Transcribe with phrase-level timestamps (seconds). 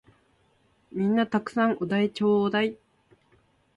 [0.91, 2.75] 皆んな沢山お題ちょーだい！